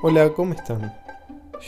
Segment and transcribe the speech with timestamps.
[0.00, 0.94] Hola, ¿cómo están?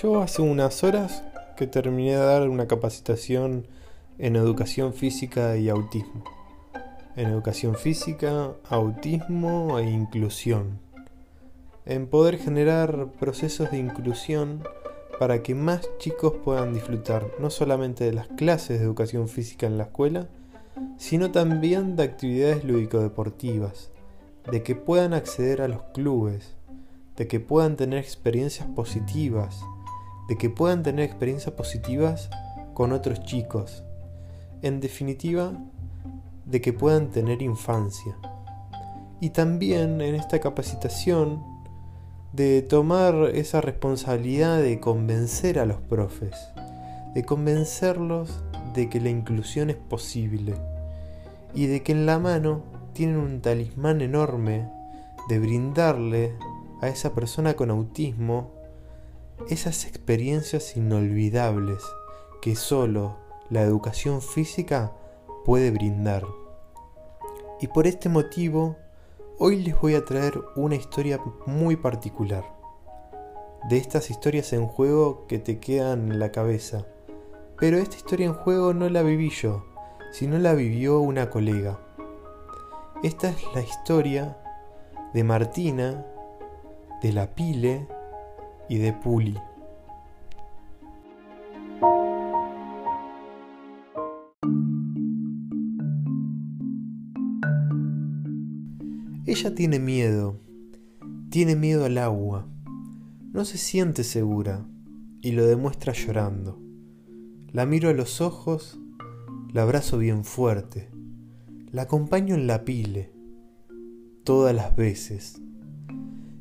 [0.00, 1.24] Yo hace unas horas
[1.56, 3.66] que terminé de dar una capacitación
[4.18, 6.22] en educación física y autismo.
[7.16, 10.78] En educación física, autismo e inclusión.
[11.84, 14.62] En poder generar procesos de inclusión
[15.18, 19.76] para que más chicos puedan disfrutar no solamente de las clases de educación física en
[19.76, 20.28] la escuela,
[20.98, 23.90] sino también de actividades lúdico-deportivas,
[24.48, 26.54] de que puedan acceder a los clubes,
[27.20, 29.60] de que puedan tener experiencias positivas,
[30.26, 32.30] de que puedan tener experiencias positivas
[32.72, 33.84] con otros chicos.
[34.62, 35.52] En definitiva,
[36.46, 38.16] de que puedan tener infancia.
[39.20, 41.44] Y también en esta capacitación
[42.32, 46.34] de tomar esa responsabilidad de convencer a los profes,
[47.14, 48.42] de convencerlos
[48.72, 50.54] de que la inclusión es posible
[51.52, 52.62] y de que en la mano
[52.94, 54.70] tienen un talismán enorme
[55.28, 56.32] de brindarle
[56.80, 58.60] a esa persona con autismo
[59.48, 61.82] esas experiencias inolvidables
[62.42, 63.16] que solo
[63.48, 64.92] la educación física
[65.44, 66.24] puede brindar.
[67.60, 68.76] Y por este motivo,
[69.38, 72.44] hoy les voy a traer una historia muy particular.
[73.68, 76.86] De estas historias en juego que te quedan en la cabeza.
[77.58, 79.64] Pero esta historia en juego no la viví yo,
[80.12, 81.78] sino la vivió una colega.
[83.02, 84.38] Esta es la historia
[85.12, 86.06] de Martina,
[87.02, 87.86] de la Pile
[88.68, 89.36] y de Puli.
[99.26, 100.40] Ella tiene miedo,
[101.30, 102.46] tiene miedo al agua,
[103.32, 104.66] no se siente segura
[105.22, 106.58] y lo demuestra llorando.
[107.52, 108.78] La miro a los ojos,
[109.52, 110.90] la abrazo bien fuerte,
[111.72, 113.12] la acompaño en la pile,
[114.24, 115.40] todas las veces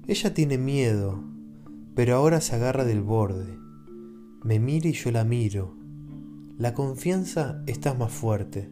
[0.09, 1.23] ella tiene miedo,
[1.93, 3.59] pero ahora se agarra del borde.
[4.43, 5.77] Me mira y yo la miro.
[6.57, 8.71] La confianza está más fuerte.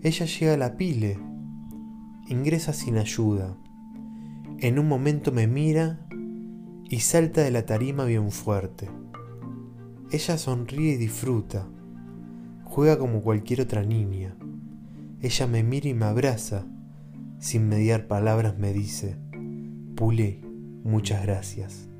[0.00, 1.18] Ella llega a la pile,
[2.28, 3.58] ingresa sin ayuda.
[4.60, 6.06] En un momento me mira
[6.88, 8.88] y salta de la tarima bien fuerte.
[10.12, 11.66] Ella sonríe y disfruta.
[12.62, 14.36] Juega como cualquier otra niña.
[15.20, 16.64] Ella me mira y me abraza.
[17.40, 19.18] Sin mediar palabras me dice,
[20.02, 20.40] Pule,
[20.82, 21.91] muchas gracias.